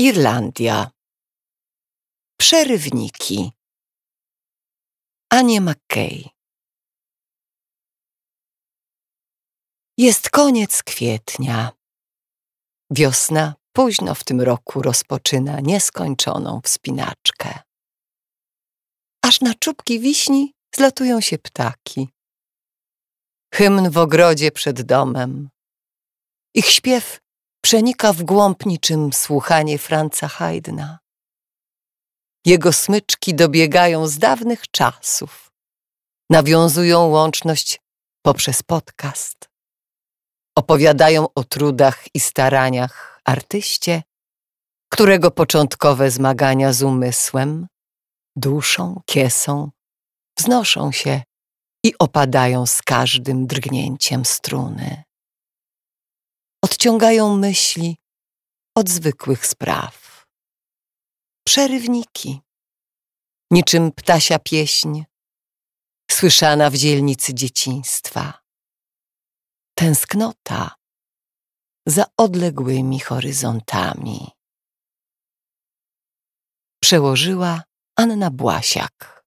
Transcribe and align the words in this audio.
Irlandia. 0.00 0.90
Przerywniki. 2.36 3.52
Anie 5.30 5.60
McKay. 5.60 6.28
Jest 9.98 10.30
koniec 10.30 10.82
kwietnia. 10.82 11.72
Wiosna 12.90 13.54
późno 13.72 14.14
w 14.14 14.24
tym 14.24 14.40
roku 14.40 14.82
rozpoczyna 14.82 15.60
nieskończoną 15.60 16.60
wspinaczkę. 16.64 17.58
Aż 19.24 19.40
na 19.40 19.54
czubki 19.54 20.00
wiśni 20.00 20.54
zlatują 20.74 21.20
się 21.20 21.38
ptaki. 21.38 22.08
Hymn 23.54 23.90
w 23.90 23.98
ogrodzie 23.98 24.50
przed 24.52 24.82
domem. 24.82 25.50
Ich 26.54 26.66
śpiew 26.66 27.20
przenika 27.60 28.12
w 28.12 28.22
głąb 28.22 28.66
niczym 28.66 29.12
słuchanie 29.12 29.78
Franca 29.78 30.28
Haydna. 30.28 30.98
Jego 32.46 32.72
smyczki 32.72 33.34
dobiegają 33.34 34.06
z 34.06 34.18
dawnych 34.18 34.70
czasów, 34.70 35.52
nawiązują 36.30 37.06
łączność 37.06 37.80
poprzez 38.22 38.62
podcast. 38.62 39.50
Opowiadają 40.56 41.26
o 41.34 41.44
trudach 41.44 42.04
i 42.14 42.20
staraniach 42.20 43.20
artyście, 43.24 44.02
którego 44.92 45.30
początkowe 45.30 46.10
zmagania 46.10 46.72
z 46.72 46.82
umysłem, 46.82 47.66
duszą, 48.36 49.00
kiesą, 49.06 49.70
wznoszą 50.38 50.92
się 50.92 51.22
i 51.84 51.94
opadają 51.98 52.66
z 52.66 52.82
każdym 52.82 53.46
drgnięciem 53.46 54.24
struny 54.24 55.09
odciągają 56.64 57.36
myśli 57.36 57.96
od 58.74 58.88
zwykłych 58.88 59.46
spraw. 59.46 60.26
Przerywniki, 61.46 62.40
niczym 63.50 63.92
ptasia 63.92 64.38
pieśń, 64.38 65.02
słyszana 66.10 66.70
w 66.70 66.76
dzielnicy 66.76 67.34
dzieciństwa. 67.34 68.40
Tęsknota 69.78 70.74
za 71.86 72.04
odległymi 72.16 73.00
horyzontami. 73.00 74.30
Przełożyła 76.82 77.62
Anna 77.96 78.30
Błasiak. 78.30 79.19